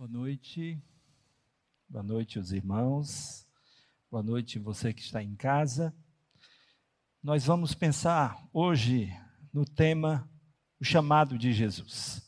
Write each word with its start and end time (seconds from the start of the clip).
Boa 0.00 0.08
noite. 0.08 0.82
Boa 1.86 2.02
noite, 2.02 2.38
os 2.38 2.52
irmãos. 2.52 3.46
Boa 4.10 4.22
noite, 4.22 4.58
você 4.58 4.94
que 4.94 5.02
está 5.02 5.22
em 5.22 5.36
casa. 5.36 5.94
Nós 7.22 7.44
vamos 7.44 7.74
pensar 7.74 8.48
hoje 8.50 9.14
no 9.52 9.62
tema 9.62 10.26
o 10.80 10.84
chamado 10.86 11.36
de 11.36 11.52
Jesus. 11.52 12.26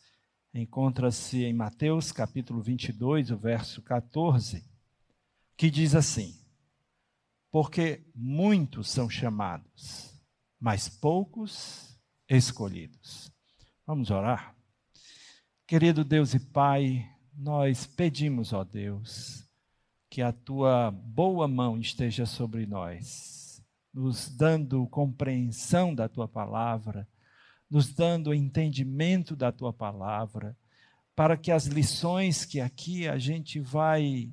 Encontra-se 0.53 1.45
em 1.45 1.55
Mateus 1.55 2.13
capítulo 2.13 2.61
22, 2.61 3.31
o 3.31 3.39
verso 3.39 3.81
14, 3.81 4.63
que 5.57 5.71
diz 5.71 5.95
assim: 5.95 6.39
Porque 7.51 8.05
muitos 8.15 8.91
são 8.91 9.09
chamados, 9.09 10.23
mas 10.61 10.91
poucos 10.91 11.99
escolhidos. 12.29 13.33
Vamos 13.87 14.11
orar? 14.11 14.55
Querido 15.67 16.05
Deus 16.05 16.35
e 16.35 16.39
Pai, 16.39 17.11
nós 17.37 17.87
pedimos, 17.87 18.53
ó 18.53 18.65
Deus, 18.65 19.49
que 20.11 20.21
a 20.21 20.33
tua 20.33 20.91
boa 20.91 21.49
mão 21.49 21.79
esteja 21.79 22.27
sobre 22.27 22.67
nós, 22.67 23.63
nos 23.93 24.29
dando 24.29 24.87
compreensão 24.89 25.95
da 25.95 26.09
tua 26.09 26.29
palavra, 26.29 27.09
nos 27.71 27.93
dando 27.93 28.35
entendimento 28.35 29.35
da 29.35 29.51
tua 29.51 29.73
palavra, 29.73 30.57
para 31.15 31.37
que 31.37 31.51
as 31.51 31.67
lições 31.67 32.45
que 32.45 32.61
aqui 32.61 33.09
a 33.09 33.19
gente 33.19 33.59
vai 33.61 34.31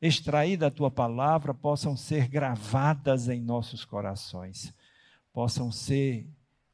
extrair 0.00 0.56
da 0.56 0.70
tua 0.70 0.90
palavra 0.90 1.52
possam 1.52 1.96
ser 1.96 2.28
gravadas 2.28 3.28
em 3.28 3.40
nossos 3.40 3.84
corações, 3.84 4.74
possam 5.32 5.70
ser 5.70 6.26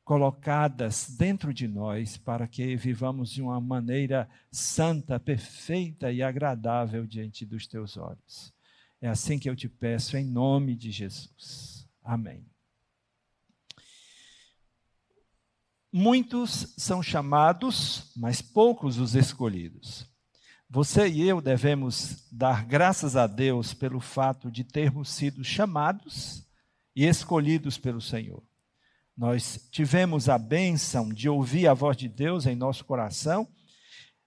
colocadas 0.07 1.09
dentro 1.19 1.53
de 1.53 1.67
nós 1.67 2.17
para 2.17 2.47
que 2.47 2.77
vivamos 2.77 3.29
de 3.29 3.43
uma 3.43 3.61
maneira 3.61 4.31
santa, 4.53 5.19
perfeita 5.19 6.13
e 6.13 6.23
agradável 6.23 7.05
diante 7.05 7.45
dos 7.45 7.67
teus 7.67 7.97
olhos. 7.97 8.55
É 9.01 9.09
assim 9.09 9.37
que 9.37 9.51
eu 9.51 9.57
te 9.57 9.69
peço, 9.69 10.17
em 10.17 10.25
nome 10.25 10.77
de 10.77 10.93
Jesus. 10.93 11.89
Amém. 12.05 12.47
Muitos 15.93 16.73
são 16.79 17.03
chamados, 17.03 18.13
mas 18.17 18.41
poucos 18.41 18.99
os 18.99 19.17
escolhidos. 19.17 20.09
Você 20.71 21.09
e 21.09 21.29
eu 21.29 21.41
devemos 21.41 22.29
dar 22.31 22.65
graças 22.65 23.17
a 23.17 23.27
Deus 23.27 23.75
pelo 23.75 23.99
fato 23.99 24.53
de 24.53 24.63
termos 24.63 25.09
sido 25.09 25.43
chamados 25.43 26.47
e 26.95 27.05
escolhidos 27.05 27.77
pelo 27.77 28.01
Senhor. 28.01 28.41
Nós 29.17 29.67
tivemos 29.71 30.29
a 30.29 30.37
bênção 30.37 31.09
de 31.09 31.27
ouvir 31.27 31.67
a 31.67 31.73
voz 31.73 31.97
de 31.97 32.07
Deus 32.07 32.45
em 32.45 32.55
nosso 32.55 32.85
coração 32.85 33.49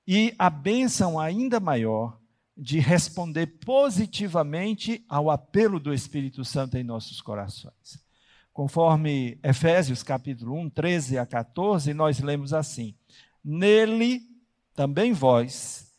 e 0.08 0.34
a 0.40 0.50
bênção 0.50 1.20
ainda 1.20 1.60
maior 1.60 2.20
de 2.58 2.80
responder 2.80 3.46
positivamente 3.64 5.06
ao 5.08 5.30
apelo 5.30 5.80
do 5.80 5.94
Espírito 5.94 6.44
Santo 6.44 6.76
em 6.76 6.84
nossos 6.84 7.22
corações. 7.22 8.04
Conforme 8.52 9.40
Efésios 9.44 10.02
capítulo 10.02 10.60
1, 10.60 10.72
13 10.72 11.18
a 11.20 11.26
14, 11.26 11.94
nós 11.94 12.20
lemos 12.20 12.52
assim: 12.52 12.96
Nele 13.46 14.22
também 14.74 15.14
vós, 15.14 15.94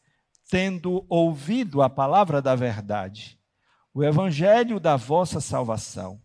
tendo 0.51 1.07
ouvido 1.09 1.81
a 1.81 1.89
palavra 1.89 2.43
da 2.43 2.57
verdade, 2.57 3.39
o 3.95 4.03
evangelho 4.03 4.81
da 4.81 4.97
vossa 4.97 5.41
salvação, 5.41 6.21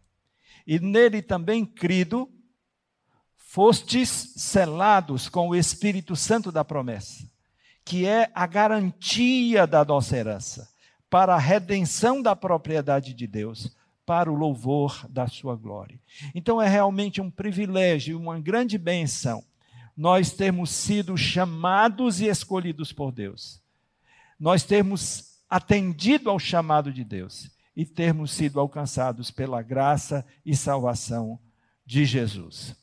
e 0.66 0.80
nele 0.80 1.22
também 1.22 1.64
crido, 1.64 2.28
fostes 3.56 4.34
selados 4.36 5.30
com 5.30 5.48
o 5.48 5.56
Espírito 5.56 6.14
Santo 6.14 6.52
da 6.52 6.66
promessa, 6.66 7.26
que 7.86 8.06
é 8.06 8.30
a 8.36 8.46
garantia 8.46 9.66
da 9.66 9.86
nossa 9.86 10.18
herança, 10.18 10.70
para 11.10 11.36
a 11.36 11.40
redenção 11.40 12.22
da 12.22 12.36
propriedade 12.36 13.14
de 13.14 13.26
Deus, 13.26 13.74
para 14.06 14.30
o 14.30 14.36
louvor 14.36 15.08
da 15.10 15.26
sua 15.30 15.56
glória. 15.56 15.98
Então 16.36 16.62
é 16.62 16.68
realmente 16.68 17.22
um 17.22 17.32
privilégio, 17.32 18.20
uma 18.20 18.38
grande 18.42 18.78
benção, 18.78 19.42
nós 19.96 20.34
termos 20.34 20.70
sido 20.70 21.16
chamados 21.16 22.20
e 22.20 22.26
escolhidos 22.26 22.92
por 22.92 23.10
Deus. 23.10 23.62
Nós 24.38 24.64
termos 24.64 25.40
atendido 25.50 26.30
ao 26.30 26.38
chamado 26.38 26.92
de 26.92 27.06
Deus 27.06 27.50
e 27.74 27.86
termos 27.86 28.32
sido 28.32 28.60
alcançados 28.60 29.32
pela 29.32 29.62
graça 29.62 30.26
e 30.46 30.54
salvação 30.58 31.40
de 31.86 32.04
Jesus. 32.04 32.76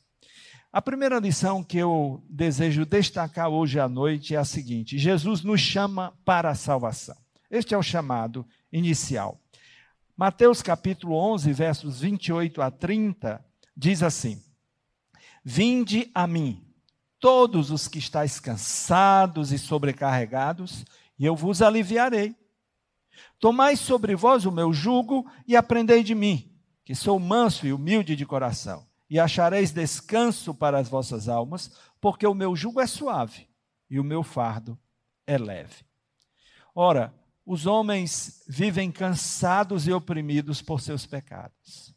A 0.73 0.81
primeira 0.81 1.19
lição 1.19 1.63
que 1.63 1.77
eu 1.77 2.23
desejo 2.27 2.83
destacar 2.83 3.47
hoje 3.47 3.79
à 3.79 3.87
noite 3.87 4.33
é 4.33 4.39
a 4.39 4.43
seguinte: 4.43 4.97
Jesus 4.97 5.43
nos 5.43 5.61
chama 5.61 6.17
para 6.25 6.49
a 6.49 6.55
salvação. 6.55 7.15
Este 7.47 7.75
é 7.75 7.77
o 7.77 7.83
chamado 7.83 8.43
inicial. 8.71 9.39
Mateus 10.17 10.63
capítulo 10.63 11.13
11, 11.13 11.53
versos 11.53 12.01
28 12.01 12.59
a 12.59 12.71
30, 12.71 13.45
diz 13.77 14.01
assim: 14.01 14.41
Vinde 15.45 16.09
a 16.11 16.25
mim, 16.25 16.65
todos 17.19 17.69
os 17.69 17.87
que 17.87 17.99
estáis 17.99 18.39
cansados 18.39 19.51
e 19.51 19.59
sobrecarregados, 19.59 20.83
e 21.19 21.25
eu 21.27 21.35
vos 21.35 21.61
aliviarei. 21.61 22.35
Tomai 23.39 23.75
sobre 23.75 24.15
vós 24.15 24.43
o 24.43 24.51
meu 24.51 24.73
jugo 24.73 25.23
e 25.47 25.55
aprendei 25.55 26.01
de 26.01 26.15
mim, 26.15 26.51
que 26.83 26.95
sou 26.95 27.19
manso 27.19 27.67
e 27.67 27.71
humilde 27.71 28.15
de 28.15 28.25
coração 28.25 28.91
e 29.13 29.19
achareis 29.19 29.69
descanso 29.69 30.55
para 30.55 30.79
as 30.79 30.89
vossas 30.89 31.29
almas, 31.29 31.69
porque 32.01 32.25
o 32.25 32.33
meu 32.33 32.55
jugo 32.55 32.81
é 32.81 32.87
suave 32.87 33.47
e 33.87 33.99
o 33.99 34.03
meu 34.03 34.23
fardo 34.23 34.75
é 35.27 35.37
leve. 35.37 35.85
Ora, 36.73 37.13
os 37.45 37.67
homens 37.67 38.43
vivem 38.47 38.91
cansados 38.91 39.85
e 39.85 39.93
oprimidos 39.93 40.63
por 40.63 40.81
seus 40.81 41.05
pecados. 41.05 41.93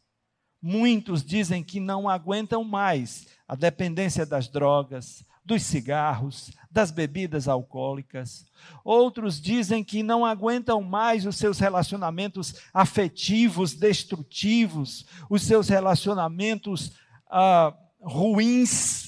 Muitos 0.61 1.25
dizem 1.25 1.63
que 1.63 1.79
não 1.79 2.07
aguentam 2.07 2.63
mais 2.63 3.25
a 3.47 3.55
dependência 3.55 4.23
das 4.23 4.47
drogas, 4.47 5.25
dos 5.43 5.63
cigarros, 5.63 6.51
das 6.69 6.91
bebidas 6.91 7.47
alcoólicas. 7.47 8.45
Outros 8.83 9.41
dizem 9.41 9.83
que 9.83 10.03
não 10.03 10.23
aguentam 10.23 10.83
mais 10.83 11.25
os 11.25 11.35
seus 11.37 11.57
relacionamentos 11.57 12.61
afetivos 12.71 13.73
destrutivos, 13.73 15.07
os 15.27 15.41
seus 15.41 15.67
relacionamentos 15.67 16.91
ah, 17.29 17.73
ruins, 18.01 19.07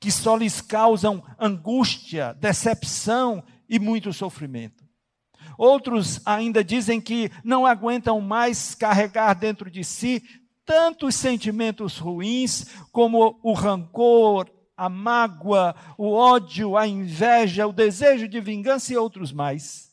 que 0.00 0.10
só 0.10 0.36
lhes 0.36 0.60
causam 0.60 1.22
angústia, 1.38 2.34
decepção 2.34 3.42
e 3.68 3.78
muito 3.78 4.12
sofrimento. 4.12 4.84
Outros 5.56 6.20
ainda 6.24 6.62
dizem 6.62 7.00
que 7.00 7.30
não 7.42 7.66
aguentam 7.66 8.20
mais 8.20 8.74
carregar 8.74 9.34
dentro 9.34 9.68
de 9.70 9.82
si 9.82 10.22
tantos 10.64 11.14
sentimentos 11.14 11.98
ruins 11.98 12.66
como 12.92 13.40
o 13.42 13.52
rancor, 13.54 14.48
a 14.76 14.88
mágoa, 14.88 15.74
o 15.96 16.12
ódio, 16.12 16.76
a 16.76 16.86
inveja, 16.86 17.66
o 17.66 17.72
desejo 17.72 18.28
de 18.28 18.40
vingança 18.40 18.92
e 18.92 18.96
outros 18.96 19.32
mais. 19.32 19.92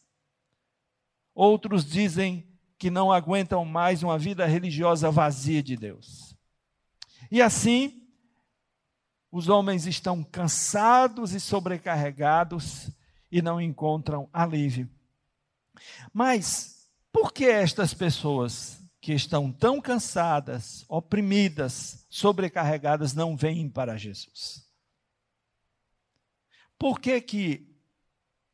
Outros 1.34 1.84
dizem 1.84 2.48
que 2.78 2.92
não 2.92 3.12
aguentam 3.12 3.66
mais 3.66 4.04
uma 4.04 4.20
vida 4.20 4.46
religiosa 4.46 5.10
vazia 5.10 5.64
de 5.64 5.76
Deus. 5.76 6.35
E 7.36 7.42
assim, 7.42 8.02
os 9.30 9.50
homens 9.50 9.86
estão 9.86 10.24
cansados 10.24 11.34
e 11.34 11.40
sobrecarregados 11.42 12.90
e 13.30 13.42
não 13.42 13.60
encontram 13.60 14.30
alívio. 14.32 14.90
Mas 16.14 16.90
por 17.12 17.34
que 17.34 17.44
estas 17.44 17.94
pessoas 17.94 18.82
que 19.02 19.12
estão 19.12 19.52
tão 19.52 19.82
cansadas, 19.82 20.86
oprimidas, 20.88 22.08
sobrecarregadas 22.10 23.14
não 23.14 23.36
vêm 23.36 23.70
para 23.70 23.98
Jesus? 23.98 24.66
Por 26.80 27.02
que 27.02 27.20
que 27.20 27.68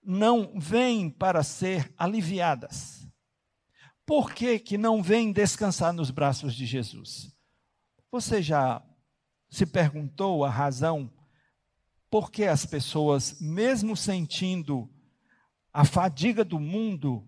não 0.04 0.60
vêm 0.60 1.08
para 1.08 1.44
ser 1.44 1.94
aliviadas? 1.96 3.08
Por 4.08 4.34
que 4.34 4.58
que 4.58 4.76
não 4.76 5.04
vêm 5.04 5.32
descansar 5.32 5.94
nos 5.94 6.10
braços 6.10 6.56
de 6.56 6.66
Jesus? 6.66 7.32
Você 8.12 8.42
já 8.42 8.84
se 9.50 9.66
perguntou 9.66 10.44
a 10.44 10.50
razão 10.50 11.10
por 12.10 12.30
que 12.30 12.44
as 12.44 12.66
pessoas, 12.66 13.40
mesmo 13.40 13.96
sentindo 13.96 14.94
a 15.72 15.86
fadiga 15.86 16.44
do 16.44 16.60
mundo, 16.60 17.26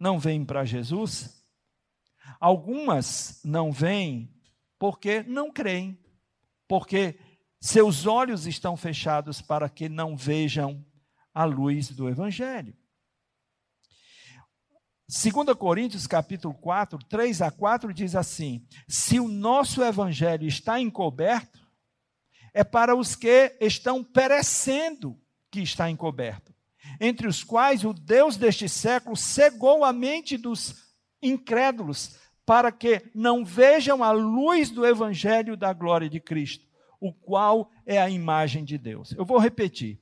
não 0.00 0.18
vêm 0.18 0.42
para 0.42 0.64
Jesus? 0.64 1.44
Algumas 2.40 3.42
não 3.44 3.70
vêm 3.70 4.34
porque 4.78 5.22
não 5.22 5.52
creem, 5.52 6.02
porque 6.66 7.20
seus 7.60 8.06
olhos 8.06 8.46
estão 8.46 8.74
fechados 8.74 9.42
para 9.42 9.68
que 9.68 9.86
não 9.86 10.16
vejam 10.16 10.82
a 11.34 11.44
luz 11.44 11.90
do 11.90 12.08
Evangelho. 12.08 12.74
2 15.12 15.54
Coríntios 15.58 16.06
capítulo 16.06 16.54
4, 16.54 16.98
3 17.06 17.42
a 17.42 17.50
4 17.50 17.92
diz 17.92 18.16
assim: 18.16 18.64
Se 18.88 19.20
o 19.20 19.28
nosso 19.28 19.82
evangelho 19.82 20.48
está 20.48 20.80
encoberto, 20.80 21.60
é 22.54 22.64
para 22.64 22.96
os 22.96 23.14
que 23.14 23.54
estão 23.60 24.02
perecendo 24.02 25.20
que 25.50 25.60
está 25.60 25.90
encoberto. 25.90 26.50
entre 26.98 27.28
os 27.28 27.44
quais 27.44 27.84
o 27.84 27.92
Deus 27.92 28.38
deste 28.38 28.70
século 28.70 29.14
cegou 29.14 29.84
a 29.84 29.92
mente 29.92 30.38
dos 30.38 30.76
incrédulos, 31.22 32.16
para 32.46 32.72
que 32.72 33.02
não 33.14 33.44
vejam 33.44 34.02
a 34.02 34.12
luz 34.12 34.70
do 34.70 34.86
evangelho 34.86 35.58
da 35.58 35.74
glória 35.74 36.08
de 36.08 36.20
Cristo, 36.20 36.66
o 36.98 37.12
qual 37.12 37.70
é 37.84 38.00
a 38.00 38.08
imagem 38.08 38.64
de 38.64 38.78
Deus. 38.78 39.12
Eu 39.12 39.26
vou 39.26 39.38
repetir. 39.38 40.00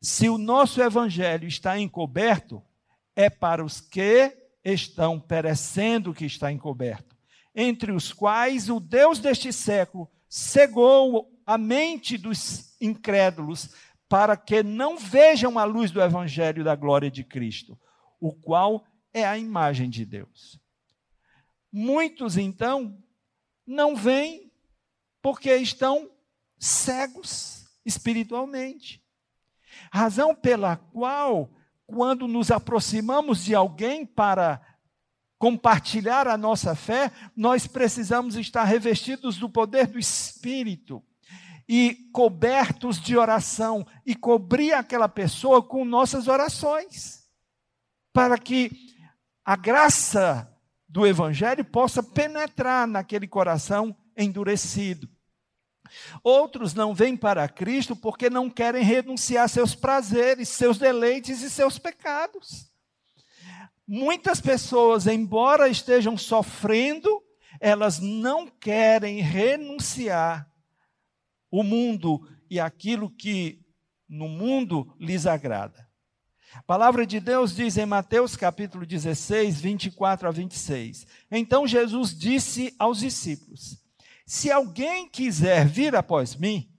Se 0.00 0.28
o 0.28 0.38
nosso 0.38 0.80
evangelho 0.80 1.48
está 1.48 1.76
encoberto, 1.78 2.62
é 3.18 3.28
para 3.28 3.64
os 3.64 3.80
que 3.80 4.32
estão 4.64 5.18
perecendo 5.18 6.14
que 6.14 6.24
está 6.24 6.52
encoberto, 6.52 7.16
entre 7.52 7.90
os 7.90 8.12
quais 8.12 8.70
o 8.70 8.78
Deus 8.78 9.18
deste 9.18 9.52
século 9.52 10.08
cegou 10.28 11.28
a 11.44 11.58
mente 11.58 12.16
dos 12.16 12.80
incrédulos, 12.80 13.74
para 14.08 14.36
que 14.36 14.62
não 14.62 14.96
vejam 14.96 15.58
a 15.58 15.64
luz 15.64 15.90
do 15.90 16.00
evangelho 16.00 16.62
da 16.62 16.76
glória 16.76 17.10
de 17.10 17.24
Cristo, 17.24 17.76
o 18.20 18.32
qual 18.32 18.86
é 19.12 19.26
a 19.26 19.36
imagem 19.36 19.90
de 19.90 20.04
Deus. 20.04 20.60
Muitos, 21.72 22.36
então, 22.36 23.02
não 23.66 23.96
veem 23.96 24.52
porque 25.20 25.52
estão 25.56 26.08
cegos 26.56 27.66
espiritualmente. 27.84 29.02
Razão 29.90 30.36
pela 30.36 30.76
qual, 30.76 31.50
quando 31.88 32.28
nos 32.28 32.50
aproximamos 32.50 33.42
de 33.42 33.54
alguém 33.54 34.04
para 34.04 34.60
compartilhar 35.38 36.28
a 36.28 36.36
nossa 36.36 36.74
fé, 36.74 37.10
nós 37.34 37.66
precisamos 37.66 38.36
estar 38.36 38.64
revestidos 38.64 39.38
do 39.38 39.48
poder 39.48 39.86
do 39.86 39.98
Espírito 39.98 41.02
e 41.66 42.10
cobertos 42.12 43.00
de 43.00 43.16
oração 43.16 43.86
e 44.04 44.14
cobrir 44.14 44.74
aquela 44.74 45.08
pessoa 45.08 45.62
com 45.62 45.82
nossas 45.84 46.28
orações, 46.28 47.26
para 48.12 48.36
que 48.36 48.70
a 49.42 49.56
graça 49.56 50.54
do 50.86 51.06
Evangelho 51.06 51.64
possa 51.64 52.02
penetrar 52.02 52.86
naquele 52.86 53.26
coração 53.26 53.96
endurecido. 54.14 55.08
Outros 56.22 56.74
não 56.74 56.94
vêm 56.94 57.16
para 57.16 57.48
Cristo 57.48 57.94
porque 57.94 58.28
não 58.28 58.50
querem 58.50 58.82
renunciar 58.82 59.48
seus 59.48 59.74
prazeres, 59.74 60.48
seus 60.48 60.78
deleites 60.78 61.42
e 61.42 61.50
seus 61.50 61.78
pecados. 61.78 62.70
Muitas 63.86 64.40
pessoas, 64.40 65.06
embora 65.06 65.68
estejam 65.68 66.16
sofrendo, 66.16 67.22
elas 67.60 68.00
não 68.00 68.46
querem 68.46 69.20
renunciar 69.20 70.48
o 71.50 71.62
mundo 71.62 72.20
e 72.50 72.60
aquilo 72.60 73.10
que 73.10 73.60
no 74.08 74.28
mundo 74.28 74.94
lhes 74.98 75.26
agrada. 75.26 75.88
A 76.54 76.62
palavra 76.62 77.06
de 77.06 77.20
Deus 77.20 77.54
diz 77.54 77.76
em 77.76 77.84
Mateus 77.84 78.34
capítulo 78.34 78.86
16, 78.86 79.60
24 79.60 80.28
a 80.28 80.30
26. 80.30 81.06
Então 81.30 81.66
Jesus 81.66 82.16
disse 82.16 82.74
aos 82.78 83.00
discípulos: 83.00 83.78
Se 84.28 84.52
alguém 84.52 85.08
quiser 85.08 85.66
vir 85.66 85.96
após 85.96 86.36
mim, 86.36 86.70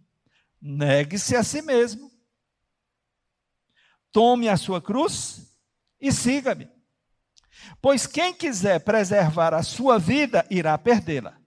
negue-se 0.62 1.36
a 1.36 1.44
si 1.44 1.63
mesmo. 1.63 2.12
Tome 4.12 4.48
a 4.48 4.56
sua 4.56 4.80
cruz 4.80 5.51
e 6.00 6.12
siga-me. 6.12 6.69
Pois 7.81 8.06
quem 8.06 8.36
quiser 8.36 8.81
preservar 8.81 9.56
a 9.56 9.63
sua 9.63 9.98
vida 9.98 10.46
irá 10.51 10.78
perdê-la. 10.78 11.40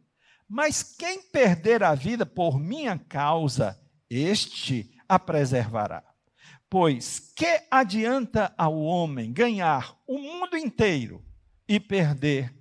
Mas 0.49 0.83
quem 0.83 1.23
perder 1.23 1.85
a 1.85 1.95
vida 1.95 2.27
por 2.27 2.59
minha 2.59 2.99
causa, 2.99 3.81
este 4.11 4.93
a 5.09 5.21
preservará. 5.21 6.03
Pois 6.69 7.33
que 7.37 7.63
adianta 7.71 8.53
ao 8.59 8.77
homem 8.77 9.33
ganhar 9.33 9.97
o 10.05 10.19
mundo 10.19 10.57
inteiro 10.57 11.25
e 11.69 11.79
perder 11.79 12.53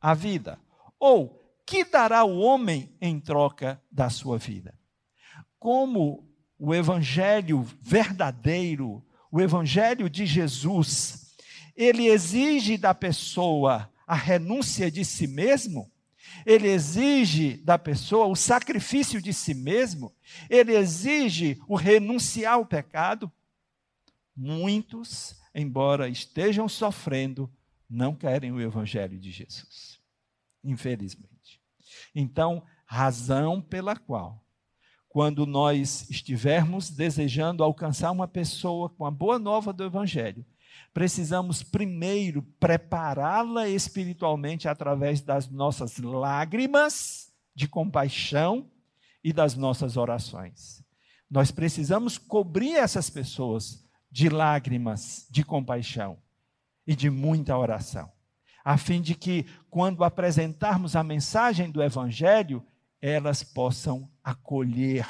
a 0.00 0.14
vida? 0.14 0.60
Ou 0.96 1.43
que 1.66 1.84
dará 1.84 2.24
o 2.24 2.38
homem 2.38 2.94
em 3.00 3.18
troca 3.18 3.82
da 3.90 4.10
sua 4.10 4.38
vida? 4.38 4.74
Como 5.58 6.28
o 6.58 6.74
evangelho 6.74 7.66
verdadeiro, 7.80 9.04
o 9.30 9.40
evangelho 9.40 10.08
de 10.08 10.26
Jesus, 10.26 11.34
ele 11.74 12.06
exige 12.06 12.76
da 12.76 12.94
pessoa 12.94 13.90
a 14.06 14.14
renúncia 14.14 14.90
de 14.90 15.04
si 15.04 15.26
mesmo, 15.26 15.90
ele 16.44 16.68
exige 16.68 17.56
da 17.56 17.78
pessoa 17.78 18.26
o 18.26 18.36
sacrifício 18.36 19.20
de 19.20 19.32
si 19.32 19.54
mesmo, 19.54 20.14
ele 20.50 20.74
exige 20.74 21.60
o 21.66 21.74
renunciar 21.74 22.54
ao 22.54 22.66
pecado. 22.66 23.32
Muitos, 24.36 25.40
embora 25.54 26.08
estejam 26.08 26.68
sofrendo, 26.68 27.50
não 27.88 28.14
querem 28.14 28.52
o 28.52 28.60
evangelho 28.60 29.18
de 29.18 29.30
Jesus. 29.30 30.00
Infelizmente. 30.62 31.33
Então, 32.14 32.62
razão 32.86 33.60
pela 33.60 33.96
qual 33.96 34.44
quando 35.14 35.46
nós 35.46 36.10
estivermos 36.10 36.90
desejando 36.90 37.62
alcançar 37.62 38.10
uma 38.10 38.26
pessoa 38.26 38.88
com 38.88 39.06
a 39.06 39.12
boa 39.12 39.38
nova 39.38 39.72
do 39.72 39.84
Evangelho, 39.84 40.44
precisamos 40.92 41.62
primeiro 41.62 42.42
prepará-la 42.58 43.68
espiritualmente 43.68 44.66
através 44.66 45.20
das 45.20 45.48
nossas 45.48 45.98
lágrimas 45.98 47.32
de 47.54 47.68
compaixão 47.68 48.68
e 49.22 49.32
das 49.32 49.54
nossas 49.54 49.96
orações. 49.96 50.82
Nós 51.30 51.52
precisamos 51.52 52.18
cobrir 52.18 52.74
essas 52.74 53.08
pessoas 53.08 53.84
de 54.10 54.28
lágrimas 54.28 55.28
de 55.30 55.44
compaixão 55.44 56.18
e 56.84 56.96
de 56.96 57.08
muita 57.08 57.56
oração, 57.56 58.10
a 58.64 58.78
fim 58.78 59.02
de 59.02 59.14
que, 59.14 59.44
quando 59.68 60.02
apresentarmos 60.02 60.96
a 60.96 61.04
mensagem 61.04 61.70
do 61.70 61.82
Evangelho, 61.82 62.66
elas 63.00 63.42
possam 63.42 64.10
acolher, 64.22 65.06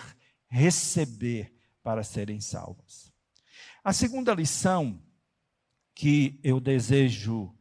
receber 0.48 1.54
para 1.80 2.02
serem 2.02 2.40
salvas. 2.40 3.12
A 3.84 3.92
segunda 3.92 4.34
lição 4.34 5.00
que 5.94 6.40
eu 6.42 6.58
desejo 6.58 7.54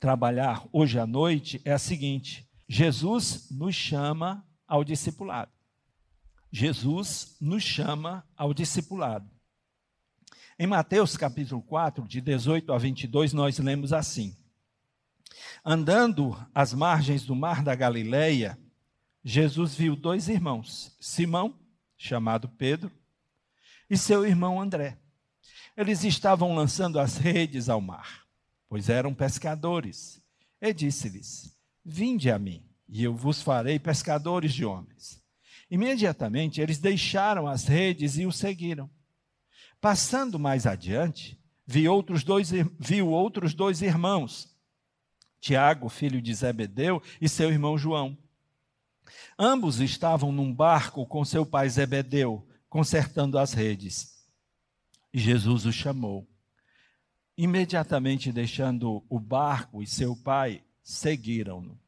trabalhar 0.00 0.66
hoje 0.72 0.98
à 0.98 1.06
noite 1.06 1.62
é 1.64 1.72
a 1.72 1.78
seguinte: 1.78 2.50
Jesus 2.68 3.48
nos 3.50 3.74
chama 3.74 4.44
ao 4.66 4.82
discipulado. 4.82 5.52
Jesus 6.50 7.36
nos 7.40 7.62
chama 7.62 8.26
ao 8.36 8.52
discipulado. 8.52 9.30
Em 10.58 10.66
Mateus 10.66 11.16
capítulo 11.16 11.62
4, 11.62 12.08
de 12.08 12.20
18 12.20 12.72
a 12.72 12.78
22, 12.78 13.32
nós 13.32 13.58
lemos 13.58 13.92
assim: 13.92 14.34
Andando 15.64 16.36
às 16.54 16.72
margens 16.72 17.24
do 17.24 17.34
mar 17.34 17.62
da 17.62 17.74
Galileia, 17.74 18.58
Jesus 19.24 19.74
viu 19.74 19.96
dois 19.96 20.28
irmãos, 20.28 20.96
Simão, 21.00 21.58
chamado 21.96 22.48
Pedro, 22.48 22.92
e 23.88 23.96
seu 23.96 24.24
irmão 24.24 24.60
André. 24.60 24.98
Eles 25.76 26.04
estavam 26.04 26.54
lançando 26.54 26.98
as 26.98 27.16
redes 27.16 27.68
ao 27.68 27.80
mar, 27.80 28.26
pois 28.68 28.88
eram 28.88 29.12
pescadores. 29.12 30.22
E 30.60 30.72
disse-lhes: 30.72 31.56
Vinde 31.84 32.30
a 32.30 32.38
mim, 32.38 32.64
e 32.88 33.04
eu 33.04 33.14
vos 33.14 33.42
farei 33.42 33.78
pescadores 33.78 34.54
de 34.54 34.64
homens. 34.64 35.22
Imediatamente 35.70 36.60
eles 36.60 36.78
deixaram 36.78 37.46
as 37.46 37.66
redes 37.66 38.16
e 38.16 38.26
o 38.26 38.32
seguiram. 38.32 38.88
Passando 39.80 40.38
mais 40.38 40.66
adiante, 40.66 41.40
viu 41.66 41.92
outros 41.92 42.22
dois, 42.22 42.50
viu 42.78 43.08
outros 43.08 43.52
dois 43.52 43.82
irmãos, 43.82 44.55
Tiago, 45.46 45.88
filho 45.88 46.20
de 46.20 46.34
Zebedeu, 46.34 47.00
e 47.20 47.28
seu 47.28 47.50
irmão 47.50 47.78
João. 47.78 48.18
Ambos 49.38 49.80
estavam 49.80 50.32
num 50.32 50.52
barco 50.52 51.06
com 51.06 51.24
seu 51.24 51.46
pai 51.46 51.68
Zebedeu, 51.68 52.44
consertando 52.68 53.38
as 53.38 53.52
redes. 53.52 54.26
E 55.14 55.20
Jesus 55.20 55.64
o 55.64 55.72
chamou. 55.72 56.28
Imediatamente 57.38 58.32
deixando 58.32 59.04
o 59.08 59.20
barco 59.20 59.80
e 59.80 59.86
seu 59.86 60.16
pai, 60.16 60.64
seguiram-no. 60.82 61.78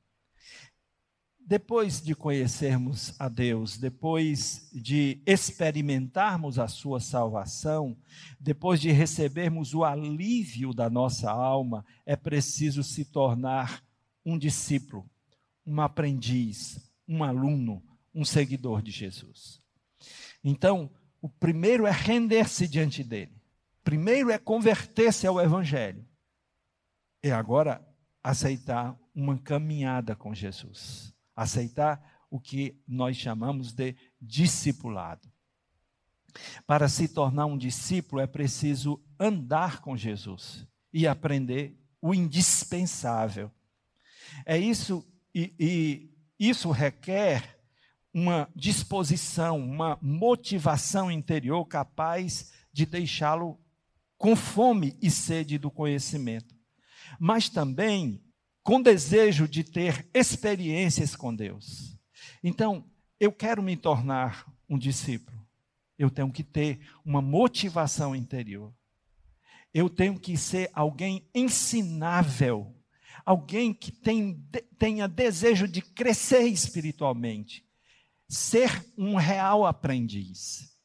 Depois 1.48 2.02
de 2.02 2.14
conhecermos 2.14 3.18
a 3.18 3.26
Deus, 3.26 3.78
depois 3.78 4.68
de 4.70 5.22
experimentarmos 5.24 6.58
a 6.58 6.68
sua 6.68 7.00
salvação, 7.00 7.96
depois 8.38 8.78
de 8.78 8.90
recebermos 8.90 9.72
o 9.72 9.82
alívio 9.82 10.74
da 10.74 10.90
nossa 10.90 11.30
alma, 11.30 11.86
é 12.04 12.14
preciso 12.14 12.82
se 12.82 13.02
tornar 13.02 13.82
um 14.26 14.36
discípulo, 14.36 15.08
um 15.64 15.80
aprendiz, 15.80 16.92
um 17.08 17.24
aluno, 17.24 17.82
um 18.14 18.26
seguidor 18.26 18.82
de 18.82 18.90
Jesus. 18.90 19.58
Então, 20.44 20.90
o 21.18 21.30
primeiro 21.30 21.86
é 21.86 21.90
render-se 21.90 22.68
diante 22.68 23.02
dele. 23.02 23.40
Primeiro 23.82 24.30
é 24.30 24.36
converter-se 24.36 25.26
ao 25.26 25.40
Evangelho. 25.40 26.06
E 27.24 27.30
agora 27.30 27.82
aceitar 28.22 28.94
uma 29.14 29.38
caminhada 29.38 30.14
com 30.14 30.34
Jesus. 30.34 31.16
Aceitar 31.40 32.26
o 32.28 32.40
que 32.40 32.76
nós 32.86 33.16
chamamos 33.16 33.72
de 33.72 33.94
discipulado. 34.20 35.30
Para 36.66 36.88
se 36.88 37.06
tornar 37.06 37.46
um 37.46 37.56
discípulo 37.56 38.20
é 38.20 38.26
preciso 38.26 39.00
andar 39.20 39.80
com 39.80 39.96
Jesus 39.96 40.66
e 40.92 41.06
aprender 41.06 41.78
o 42.02 42.12
indispensável. 42.12 43.52
É 44.44 44.58
isso, 44.58 45.06
e, 45.32 45.54
e 45.58 46.10
isso 46.38 46.72
requer 46.72 47.60
uma 48.12 48.48
disposição, 48.54 49.58
uma 49.58 49.96
motivação 50.02 51.08
interior 51.08 51.64
capaz 51.66 52.52
de 52.72 52.84
deixá-lo 52.84 53.60
com 54.16 54.34
fome 54.34 54.98
e 55.00 55.08
sede 55.08 55.56
do 55.56 55.70
conhecimento, 55.70 56.52
mas 57.18 57.48
também 57.48 58.20
com 58.68 58.82
desejo 58.82 59.48
de 59.48 59.64
ter 59.64 60.06
experiências 60.12 61.16
com 61.16 61.34
Deus. 61.34 61.98
Então, 62.44 62.84
eu 63.18 63.32
quero 63.32 63.62
me 63.62 63.74
tornar 63.78 64.46
um 64.68 64.76
discípulo. 64.76 65.42
Eu 65.98 66.10
tenho 66.10 66.30
que 66.30 66.44
ter 66.44 66.78
uma 67.02 67.22
motivação 67.22 68.14
interior. 68.14 68.70
Eu 69.72 69.88
tenho 69.88 70.20
que 70.20 70.36
ser 70.36 70.70
alguém 70.74 71.26
ensinável, 71.34 72.76
alguém 73.24 73.72
que 73.72 73.90
tem, 73.90 74.46
tenha 74.78 75.08
desejo 75.08 75.66
de 75.66 75.80
crescer 75.80 76.42
espiritualmente, 76.42 77.66
ser 78.28 78.84
um 78.98 79.14
real 79.14 79.64
aprendiz. 79.64 80.76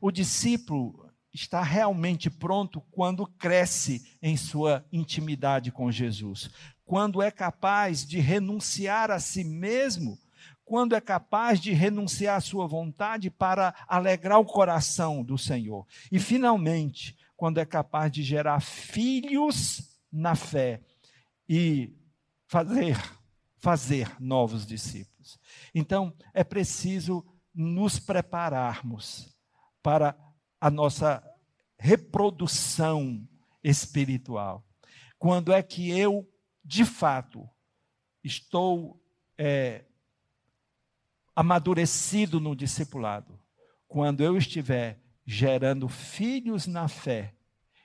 O 0.00 0.12
discípulo 0.12 1.03
está 1.34 1.62
realmente 1.62 2.30
pronto 2.30 2.80
quando 2.92 3.26
cresce 3.26 4.16
em 4.22 4.36
sua 4.36 4.86
intimidade 4.92 5.72
com 5.72 5.90
Jesus, 5.90 6.48
quando 6.84 7.20
é 7.20 7.30
capaz 7.30 8.06
de 8.06 8.20
renunciar 8.20 9.10
a 9.10 9.18
si 9.18 9.42
mesmo 9.42 10.18
quando 10.64 10.94
é 10.94 11.00
capaz 11.00 11.60
de 11.60 11.72
renunciar 11.72 12.36
à 12.36 12.40
sua 12.40 12.66
vontade 12.66 13.30
para 13.30 13.74
alegrar 13.86 14.38
o 14.38 14.46
coração 14.46 15.22
do 15.22 15.36
Senhor. 15.36 15.86
E, 16.10 16.18
finalmente, 16.18 17.16
quando 17.36 17.58
é 17.58 17.66
capaz 17.66 18.10
de 18.10 18.22
gerar 18.22 18.60
filhos 18.60 20.00
na 20.10 20.34
fé 20.34 20.80
e 21.46 21.94
fazer, 22.46 22.96
fazer 23.58 24.16
novos 24.18 24.66
discípulos. 24.66 25.38
Então, 25.74 26.14
é 26.32 26.42
preciso 26.42 27.24
nos 27.54 27.98
prepararmos 27.98 29.34
para 29.82 30.16
a 30.64 30.70
nossa 30.70 31.22
reprodução 31.78 33.28
espiritual. 33.62 34.66
Quando 35.18 35.52
é 35.52 35.62
que 35.62 35.90
eu, 35.90 36.26
de 36.64 36.86
fato, 36.86 37.46
estou 38.24 38.98
é, 39.36 39.84
amadurecido 41.36 42.40
no 42.40 42.56
discipulado, 42.56 43.38
quando 43.86 44.22
eu 44.22 44.38
estiver 44.38 45.02
gerando 45.26 45.86
filhos 45.86 46.66
na 46.66 46.88
fé 46.88 47.34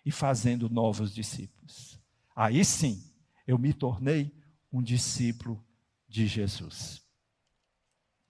e 0.05 0.09
fazendo 0.09 0.69
novos 0.69 1.13
discípulos. 1.13 1.99
Aí 2.33 2.63
sim, 2.63 3.03
eu 3.45 3.57
me 3.57 3.73
tornei 3.73 4.33
um 4.71 4.81
discípulo 4.81 5.61
de 6.07 6.25
Jesus. 6.27 7.05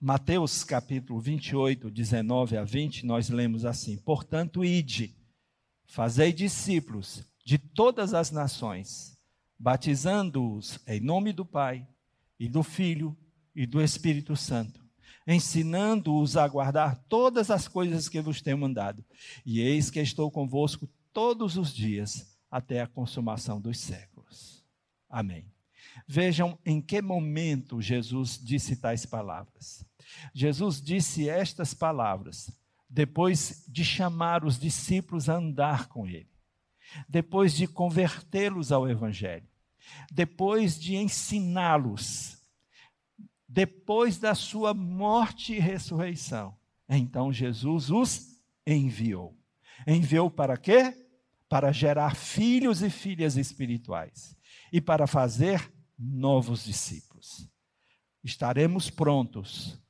Mateus 0.00 0.64
capítulo 0.64 1.20
28, 1.20 1.90
19 1.90 2.56
a 2.56 2.64
20, 2.64 3.04
nós 3.04 3.28
lemos 3.28 3.64
assim: 3.64 3.98
Portanto, 3.98 4.64
ide, 4.64 5.14
fazei 5.86 6.32
discípulos 6.32 7.22
de 7.44 7.58
todas 7.58 8.14
as 8.14 8.30
nações, 8.30 9.18
batizando-os 9.58 10.78
em 10.86 11.00
nome 11.00 11.32
do 11.32 11.44
Pai, 11.44 11.86
e 12.38 12.48
do 12.48 12.62
Filho 12.62 13.14
e 13.54 13.66
do 13.66 13.82
Espírito 13.82 14.34
Santo 14.34 14.80
ensinando-os 15.26 16.36
a 16.36 16.46
guardar 16.48 16.96
todas 17.08 17.50
as 17.50 17.68
coisas 17.68 18.08
que 18.08 18.20
vos 18.20 18.42
tenho 18.42 18.58
mandado. 18.58 19.04
E 19.44 19.60
eis 19.60 19.90
que 19.90 20.00
estou 20.00 20.30
convosco 20.30 20.88
todos 21.12 21.56
os 21.56 21.72
dias, 21.72 22.36
até 22.50 22.80
a 22.80 22.86
consumação 22.86 23.60
dos 23.60 23.78
séculos. 23.78 24.64
Amém. 25.08 25.46
Vejam 26.06 26.58
em 26.64 26.80
que 26.80 27.00
momento 27.00 27.80
Jesus 27.80 28.38
disse 28.42 28.76
tais 28.76 29.06
palavras. 29.06 29.84
Jesus 30.34 30.80
disse 30.80 31.28
estas 31.28 31.74
palavras 31.74 32.50
depois 32.88 33.64
de 33.68 33.84
chamar 33.84 34.44
os 34.44 34.58
discípulos 34.58 35.28
a 35.28 35.36
andar 35.36 35.88
com 35.88 36.06
ele, 36.06 36.30
depois 37.08 37.54
de 37.54 37.66
convertê-los 37.66 38.72
ao 38.72 38.88
Evangelho, 38.88 39.48
depois 40.10 40.78
de 40.78 40.96
ensiná-los 40.96 42.40
depois 43.52 44.16
da 44.16 44.32
sua 44.32 44.72
morte 44.72 45.54
e 45.54 45.58
ressurreição. 45.58 46.56
Então 46.88 47.32
Jesus 47.32 47.90
os 47.90 48.40
enviou. 48.64 49.36
Enviou 49.84 50.30
para 50.30 50.56
quê? 50.56 50.94
Para 51.48 51.72
gerar 51.72 52.14
filhos 52.14 52.80
e 52.80 52.88
filhas 52.88 53.36
espirituais 53.36 54.36
e 54.72 54.80
para 54.80 55.08
fazer 55.08 55.72
novos 55.98 56.64
discípulos. 56.64 57.48
Estaremos 58.22 58.88
prontos 58.88 59.80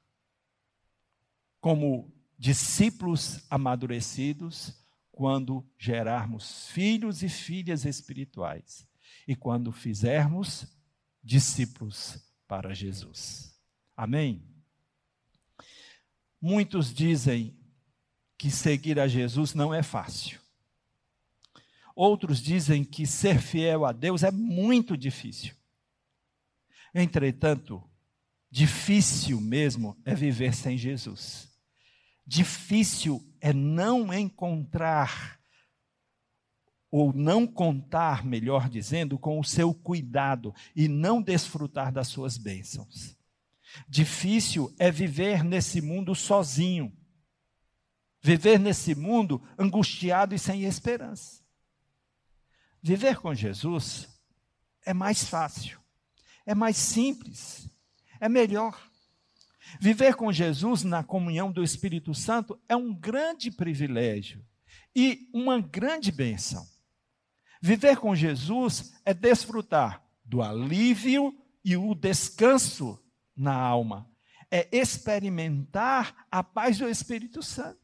como 1.61 2.13
discípulos 2.39 3.45
amadurecidos 3.51 4.75
quando 5.13 5.63
gerarmos 5.79 6.69
filhos 6.69 7.23
e 7.23 7.29
filhas 7.29 7.85
espirituais 7.85 8.89
e 9.29 9.37
quando 9.37 9.71
fizermos 9.71 10.67
discípulos 11.23 12.19
para 12.49 12.75
Jesus. 12.75 13.55
Amém? 13.95 14.43
Muitos 16.41 16.95
dizem 16.95 17.55
que 18.39 18.51
seguir 18.51 18.99
a 18.99 19.07
Jesus 19.07 19.53
não 19.53 19.75
é 19.75 19.83
fácil. 19.83 20.41
Outros 21.95 22.41
dizem 22.41 22.83
que 22.83 23.07
ser 23.07 23.39
fiel 23.39 23.85
a 23.85 23.93
Deus 23.93 24.23
é 24.23 24.31
muito 24.31 24.97
difícil. 24.97 25.55
Entretanto, 26.95 27.87
difícil 28.51 29.39
mesmo 29.39 29.95
é 30.03 30.15
viver 30.15 30.55
sem 30.55 30.79
Jesus. 30.79 31.50
Difícil 32.31 33.21
é 33.41 33.53
não 33.53 34.15
encontrar, 34.15 35.41
ou 36.89 37.13
não 37.13 37.45
contar, 37.45 38.25
melhor 38.25 38.69
dizendo, 38.69 39.19
com 39.19 39.41
o 39.41 39.45
seu 39.45 39.75
cuidado 39.75 40.55
e 40.77 40.87
não 40.87 41.21
desfrutar 41.21 41.91
das 41.91 42.07
suas 42.07 42.39
bênçãos. 42.39 43.19
Difícil 43.89 44.73
é 44.79 44.93
viver 44.93 45.43
nesse 45.43 45.81
mundo 45.81 46.15
sozinho. 46.15 46.97
Viver 48.23 48.61
nesse 48.61 48.95
mundo 48.95 49.43
angustiado 49.59 50.33
e 50.33 50.39
sem 50.39 50.63
esperança. 50.63 51.43
Viver 52.81 53.19
com 53.19 53.35
Jesus 53.35 54.09
é 54.87 54.95
mais 54.95 55.25
fácil, 55.25 55.81
é 56.47 56.55
mais 56.55 56.77
simples, 56.77 57.69
é 58.21 58.29
melhor. 58.29 58.89
Viver 59.79 60.15
com 60.15 60.33
Jesus 60.33 60.83
na 60.83 61.05
comunhão 61.05 61.53
do 61.53 61.63
Espírito 61.63 62.15
Santo 62.15 62.59
é 62.69 62.75
um 62.75 62.95
grande 62.95 63.51
privilégio 63.51 64.45
e 64.95 65.29
uma 65.33 65.61
grande 65.61 66.11
bênção. 66.11 66.67
Viver 67.63 67.99
com 67.99 68.15
Jesus 68.15 68.95
é 69.05 69.13
desfrutar 69.13 70.03
do 70.25 70.43
alívio 70.43 71.35
e 71.65 71.77
o 71.77 71.95
descanso 71.95 72.99
na 73.37 73.55
alma. 73.55 74.09
É 74.51 74.69
experimentar 74.73 76.27
a 76.31 76.43
paz 76.43 76.79
do 76.79 76.89
Espírito 76.89 77.43
Santo. 77.43 77.79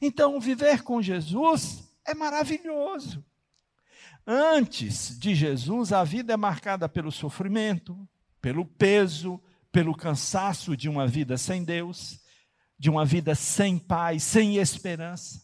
Então, 0.00 0.40
viver 0.40 0.82
com 0.82 1.02
Jesus 1.02 1.90
é 2.06 2.14
maravilhoso. 2.14 3.24
Antes 4.26 5.18
de 5.18 5.34
Jesus, 5.34 5.92
a 5.92 6.04
vida 6.04 6.32
é 6.32 6.36
marcada 6.36 6.88
pelo 6.88 7.10
sofrimento, 7.10 8.08
pelo 8.40 8.64
peso, 8.64 9.42
pelo 9.72 9.94
cansaço 9.94 10.76
de 10.76 10.88
uma 10.88 11.06
vida 11.06 11.36
sem 11.36 11.64
Deus, 11.64 12.20
de 12.78 12.90
uma 12.90 13.04
vida 13.04 13.34
sem 13.34 13.78
paz, 13.78 14.22
sem 14.22 14.56
esperança. 14.56 15.42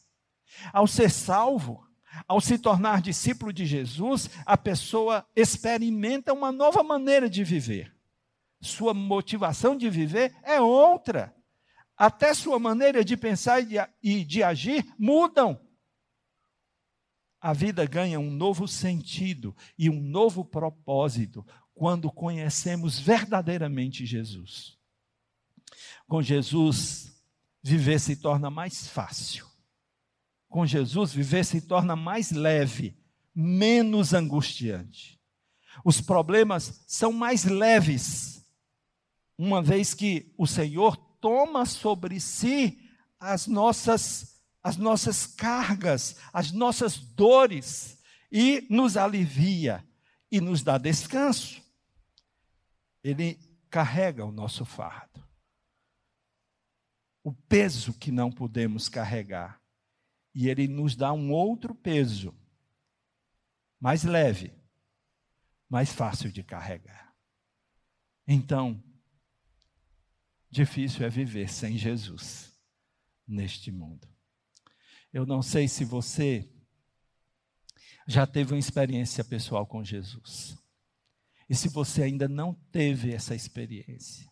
Ao 0.73 0.87
ser 0.87 1.11
salvo, 1.11 1.87
ao 2.27 2.41
se 2.41 2.59
tornar 2.59 3.03
discípulo 3.03 3.53
de 3.53 3.67
Jesus, 3.67 4.31
a 4.45 4.57
pessoa 4.57 5.27
experimenta 5.35 6.33
uma 6.33 6.51
nova 6.51 6.83
maneira 6.83 7.29
de 7.29 7.45
viver 7.45 7.97
sua 8.67 8.93
motivação 8.93 9.77
de 9.77 9.89
viver 9.89 10.35
é 10.43 10.61
outra. 10.61 11.35
Até 11.97 12.35
sua 12.35 12.59
maneira 12.59 13.05
de 13.05 13.17
pensar 13.17 13.61
e 14.03 14.25
de, 14.25 14.43
agir 14.43 14.85
mudam. 14.99 15.59
A 17.41 17.53
vida 17.53 17.87
ganha 17.87 18.19
um 18.19 18.31
novo 18.31 18.67
sentido 18.67 19.57
e 19.79 19.89
um 19.89 20.01
novo 20.01 20.45
propósito 20.45 21.47
quando 21.77 22.11
conhecemos 22.11 22.99
verdadeiramente 22.99 24.07
Jesus. 24.07 24.79
Com 26.09 26.23
Jesus, 26.23 27.23
viver 27.63 28.01
se 28.01 28.17
torna 28.17 28.49
mais 28.49 28.89
fácil. 28.89 29.47
Com 30.49 30.65
Jesus, 30.65 31.13
viver 31.13 31.45
se 31.45 31.61
torna 31.61 31.95
mais 31.95 32.31
leve, 32.31 32.97
menos 33.35 34.15
angustiante. 34.15 35.21
Os 35.85 36.01
problemas 36.01 36.83
são 36.87 37.13
mais 37.13 37.45
leves 37.45 38.43
uma 39.37 39.63
vez 39.63 39.93
que 39.93 40.33
o 40.39 40.47
Senhor 40.47 40.97
toma 41.21 41.67
sobre 41.67 42.19
si 42.19 42.81
as 43.21 43.47
nossas 43.47 44.35
as 44.63 44.77
nossas 44.77 45.27
cargas, 45.27 46.17
as 46.33 46.51
nossas 46.51 46.97
dores 46.97 47.99
e 48.33 48.67
nos 48.69 48.97
alivia 48.97 49.87
e 50.29 50.41
nos 50.41 50.61
dá 50.61 50.77
descanso. 50.77 51.66
Ele 53.09 53.39
carrega 53.71 54.25
o 54.25 54.33
nosso 54.33 54.65
fardo. 54.65 55.25
O 57.23 57.33
peso 57.33 57.95
que 57.95 58.11
não 58.11 58.33
podemos 58.33 58.89
carregar. 58.89 59.63
E 60.35 60.49
ele 60.49 60.67
nos 60.67 60.97
dá 60.97 61.13
um 61.13 61.31
outro 61.31 61.73
peso, 61.73 62.37
mais 63.79 64.03
leve, 64.03 64.53
mais 65.69 65.93
fácil 65.93 66.33
de 66.33 66.43
carregar. 66.43 67.15
Então, 68.27 68.83
difícil 70.51 71.07
é 71.07 71.09
viver 71.09 71.49
sem 71.49 71.79
Jesus 71.79 72.53
neste 73.25 73.71
mundo. 73.71 74.09
Eu 75.13 75.25
não 75.25 75.43
sei 75.43 75.69
se 75.69 75.85
você 75.85 76.53
já 78.09 78.27
teve 78.27 78.53
uma 78.53 78.59
experiência 78.59 79.25
pessoal 79.25 79.65
com 79.65 79.85
Jesus. 79.85 80.59
E 81.49 81.55
se 81.55 81.69
você 81.69 82.03
ainda 82.03 82.29
não 82.29 82.55
teve 82.73 83.13
essa 83.13 83.35
experiência, 83.35 84.31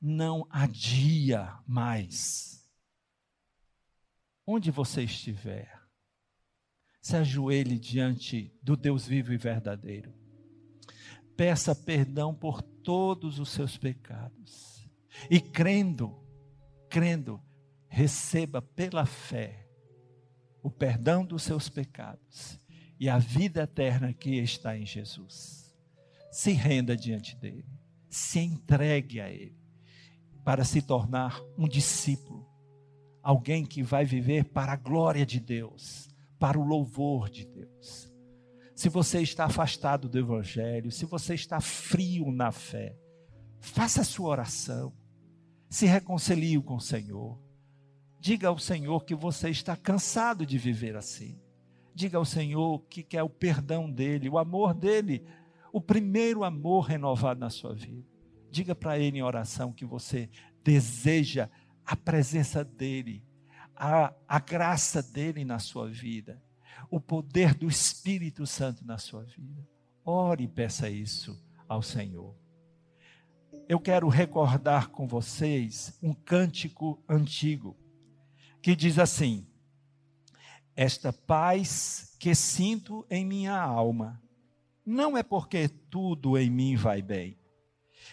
não 0.00 0.46
adia 0.50 1.58
mais. 1.66 2.66
Onde 4.46 4.70
você 4.70 5.02
estiver, 5.02 5.78
se 7.00 7.16
ajoelhe 7.16 7.78
diante 7.78 8.52
do 8.62 8.76
Deus 8.76 9.06
vivo 9.06 9.32
e 9.32 9.36
verdadeiro. 9.36 10.14
Peça 11.36 11.74
perdão 11.74 12.34
por 12.34 12.62
todos 12.62 13.38
os 13.38 13.50
seus 13.50 13.76
pecados. 13.76 14.88
E 15.30 15.40
crendo, 15.40 16.18
crendo, 16.88 17.42
receba 17.88 18.62
pela 18.62 19.04
fé 19.04 19.66
o 20.62 20.70
perdão 20.70 21.24
dos 21.24 21.42
seus 21.42 21.68
pecados 21.68 22.60
e 22.98 23.08
a 23.08 23.18
vida 23.18 23.62
eterna 23.62 24.12
que 24.12 24.36
está 24.36 24.76
em 24.76 24.84
Jesus. 24.84 25.67
Se 26.30 26.52
renda 26.52 26.96
diante 26.96 27.36
dele, 27.36 27.66
se 28.08 28.38
entregue 28.40 29.20
a 29.20 29.30
ele, 29.30 29.56
para 30.44 30.64
se 30.64 30.82
tornar 30.82 31.40
um 31.56 31.68
discípulo, 31.68 32.46
alguém 33.22 33.64
que 33.64 33.82
vai 33.82 34.04
viver 34.04 34.44
para 34.44 34.72
a 34.72 34.76
glória 34.76 35.26
de 35.26 35.40
Deus, 35.40 36.08
para 36.38 36.58
o 36.58 36.64
louvor 36.64 37.28
de 37.28 37.46
Deus. 37.46 38.12
Se 38.74 38.88
você 38.88 39.20
está 39.20 39.46
afastado 39.46 40.08
do 40.08 40.18
Evangelho, 40.18 40.90
se 40.90 41.04
você 41.04 41.34
está 41.34 41.60
frio 41.60 42.30
na 42.30 42.52
fé, 42.52 42.96
faça 43.60 44.02
a 44.02 44.04
sua 44.04 44.28
oração, 44.28 44.92
se 45.68 45.84
reconcilie 45.86 46.60
com 46.62 46.76
o 46.76 46.80
Senhor 46.80 47.38
Diga 48.20 48.48
ao 48.48 48.58
Senhor 48.58 49.04
que 49.04 49.14
você 49.14 49.48
está 49.48 49.76
cansado 49.76 50.44
de 50.44 50.58
viver 50.58 50.96
assim. 50.96 51.40
Diga 51.94 52.18
ao 52.18 52.24
Senhor 52.24 52.80
que 52.88 53.02
quer 53.02 53.22
o 53.22 53.28
perdão 53.28 53.90
dele, 53.90 54.28
o 54.28 54.38
amor 54.38 54.74
dele, 54.74 55.24
o 55.72 55.80
primeiro 55.80 56.44
amor 56.44 56.86
renovado 56.86 57.40
na 57.40 57.50
sua 57.50 57.74
vida. 57.74 58.06
Diga 58.50 58.74
para 58.74 58.98
ele 58.98 59.18
em 59.18 59.22
oração 59.22 59.72
que 59.72 59.84
você 59.84 60.28
deseja 60.64 61.48
a 61.84 61.96
presença 61.96 62.64
dele, 62.64 63.22
a, 63.74 64.12
a 64.26 64.38
graça 64.38 65.02
dele 65.02 65.44
na 65.44 65.58
sua 65.58 65.88
vida, 65.88 66.42
o 66.90 67.00
poder 67.00 67.54
do 67.54 67.68
Espírito 67.68 68.46
Santo 68.46 68.84
na 68.84 68.98
sua 68.98 69.24
vida. 69.24 69.66
Ore 70.04 70.44
e 70.44 70.48
peça 70.48 70.88
isso 70.88 71.38
ao 71.68 71.82
Senhor. 71.82 72.34
Eu 73.68 73.78
quero 73.78 74.08
recordar 74.08 74.88
com 74.88 75.06
vocês 75.06 75.98
um 76.02 76.14
cântico 76.14 77.02
antigo 77.08 77.76
que 78.62 78.74
diz 78.74 78.98
assim: 78.98 79.46
Esta 80.74 81.12
paz 81.12 82.16
que 82.18 82.34
sinto 82.34 83.06
em 83.10 83.24
minha 83.24 83.58
alma, 83.58 84.22
não 84.88 85.18
é 85.18 85.22
porque 85.22 85.68
tudo 85.68 86.38
em 86.38 86.48
mim 86.48 86.74
vai 86.74 87.02
bem. 87.02 87.36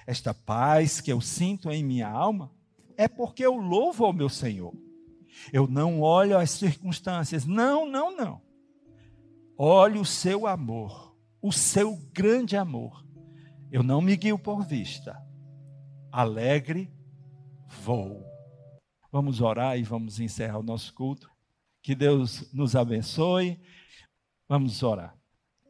Esta 0.06 0.34
paz 0.34 1.00
que 1.00 1.12
eu 1.12 1.22
sinto 1.22 1.72
em 1.72 1.82
minha 1.82 2.10
alma 2.10 2.52
é 2.98 3.08
porque 3.08 3.46
eu 3.46 3.56
louvo 3.56 4.04
ao 4.04 4.12
meu 4.12 4.28
Senhor. 4.28 4.74
Eu 5.54 5.68
não 5.68 6.02
olho 6.02 6.38
as 6.38 6.52
circunstâncias, 6.52 7.46
não, 7.46 7.90
não, 7.90 8.16
não. 8.16 8.42
Olho 9.58 10.02
o 10.02 10.06
seu 10.06 10.46
amor, 10.46 11.16
o 11.42 11.52
seu 11.52 11.96
grande 12.14 12.58
amor. 12.58 13.06
Eu 13.72 13.82
não 13.82 14.02
me 14.02 14.16
guio 14.18 14.38
por 14.38 14.66
vista. 14.66 15.18
Alegre 16.12 16.92
vou. 17.70 18.22
Vamos 19.10 19.40
orar 19.40 19.80
e 19.80 19.84
vamos 19.84 20.20
encerrar 20.20 20.60
o 20.60 20.64
nosso 20.64 20.94
culto. 20.94 21.30
Que 21.82 21.96
Deus 21.96 22.52
nos 22.52 22.76
abençoe. 22.76 23.62
Vamos 24.48 24.84
orar. 24.84 25.18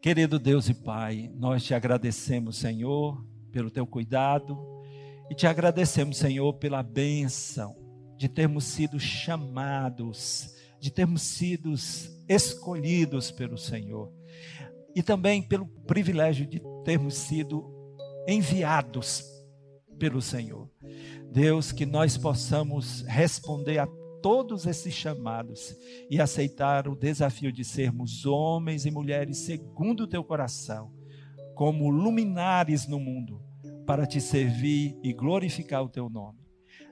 Querido 0.06 0.38
Deus 0.38 0.70
e 0.70 0.74
Pai, 0.76 1.32
nós 1.34 1.64
te 1.64 1.74
agradecemos, 1.74 2.58
Senhor, 2.58 3.26
pelo 3.52 3.72
teu 3.72 3.88
cuidado 3.88 4.56
e 5.32 5.34
te 5.34 5.48
agradecemos, 5.48 6.18
Senhor, 6.18 6.54
pela 6.54 6.84
bênção 6.84 7.76
de 8.16 8.30
termos 8.30 8.66
sido 8.66 9.00
chamados, 9.00 10.54
de 10.80 10.92
termos 10.92 11.24
sido 11.24 11.74
escolhidos 12.30 13.32
pelo 13.32 13.58
Senhor 13.58 14.14
e 14.96 15.02
também 15.02 15.42
pelo 15.42 15.66
privilégio 15.66 16.46
de 16.46 16.62
termos 16.84 17.16
sido 17.16 17.66
enviados 18.28 19.26
pelo 19.98 20.22
Senhor. 20.22 20.70
Deus, 21.32 21.72
que 21.72 21.84
nós 21.84 22.16
possamos 22.16 23.02
responder 23.08 23.80
a 23.80 23.88
todos 24.26 24.66
esses 24.66 24.92
chamados 24.92 25.78
e 26.10 26.20
aceitar 26.20 26.88
o 26.88 26.96
desafio 26.96 27.52
de 27.52 27.64
sermos 27.64 28.26
homens 28.26 28.84
e 28.84 28.90
mulheres 28.90 29.38
segundo 29.38 30.06
o 30.06 30.08
teu 30.08 30.24
coração, 30.24 30.92
como 31.54 31.92
luminares 31.92 32.88
no 32.88 33.00
mundo, 33.00 33.40
para 33.86 34.08
te 34.08 34.20
servir 34.20 34.98
e 35.04 35.14
glorificar 35.14 35.84
o 35.84 35.90
teu 35.90 36.10
nome. 36.10 36.40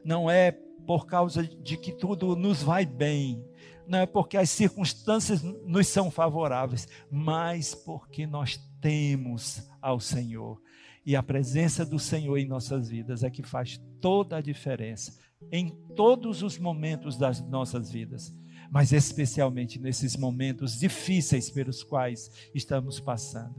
Não 0.05 0.29
é 0.29 0.51
por 0.85 1.07
causa 1.07 1.41
de 1.41 1.75
que 1.75 1.91
tudo 1.91 2.35
nos 2.35 2.61
vai 2.61 2.85
bem, 2.85 3.43
não 3.87 3.97
é 3.97 4.05
porque 4.05 4.37
as 4.37 4.51
circunstâncias 4.51 5.41
nos 5.41 5.87
são 5.87 6.11
favoráveis, 6.11 6.87
mas 7.09 7.73
porque 7.73 8.27
nós 8.27 8.57
temos 8.79 9.67
ao 9.81 9.99
Senhor 9.99 10.61
e 11.03 11.15
a 11.15 11.23
presença 11.23 11.83
do 11.83 11.97
Senhor 11.97 12.37
em 12.37 12.45
nossas 12.45 12.89
vidas 12.89 13.23
é 13.23 13.31
que 13.31 13.41
faz 13.41 13.81
toda 13.99 14.37
a 14.37 14.41
diferença 14.41 15.17
em 15.51 15.69
todos 15.95 16.41
os 16.41 16.57
momentos 16.57 17.17
das 17.17 17.41
nossas 17.41 17.91
vidas, 17.91 18.33
mas 18.71 18.91
especialmente 18.91 19.79
nesses 19.79 20.15
momentos 20.15 20.79
difíceis 20.79 21.49
pelos 21.49 21.83
quais 21.83 22.31
estamos 22.55 22.99
passando. 22.99 23.55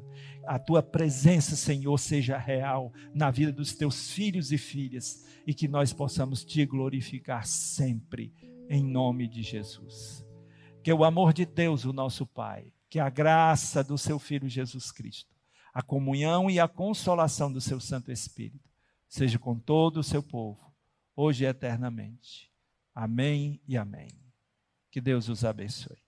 A 0.47 0.59
tua 0.59 0.83
presença, 0.83 1.55
Senhor, 1.55 1.97
seja 1.99 2.37
real 2.37 2.92
na 3.14 3.31
vida 3.31 3.53
dos 3.53 3.75
teus 3.75 4.11
filhos 4.11 4.51
e 4.51 4.59
filhas 4.59 5.25
e 5.47 5.55
que 5.55 5.68
nós 5.68 5.92
possamos 5.92 6.44
te 6.44 6.66
glorificar 6.66 7.47
sempre, 7.47 8.35
em 8.68 8.83
nome 8.83 9.29
de 9.29 9.42
Jesus. 9.42 10.27
Que 10.83 10.92
o 10.92 11.05
amor 11.05 11.33
de 11.33 11.47
Deus, 11.47 11.85
o 11.85 11.92
nosso 11.92 12.27
Pai, 12.27 12.73
que 12.90 12.99
a 12.99 13.09
graça 13.09 13.83
do 13.83 13.97
seu 13.97 14.18
Filho 14.18 14.49
Jesus 14.49 14.90
Cristo, 14.90 15.35
a 15.73 15.83
comunhão 15.83 16.51
e 16.51 16.61
a 16.61 16.68
consolação 16.68 17.53
do 17.53 17.61
seu 17.61 17.81
Santo 17.81 18.12
Espírito, 18.12 18.68
seja 19.09 19.38
com 19.38 19.59
todo 19.59 19.99
o 19.99 20.03
seu 20.05 20.23
povo, 20.23 20.73
hoje 21.16 21.44
e 21.44 21.48
eternamente. 21.48 22.50
Amém 22.94 23.61
e 23.66 23.77
amém. 23.77 24.11
Que 24.90 25.00
Deus 25.00 25.29
os 25.29 25.44
abençoe. 25.44 26.03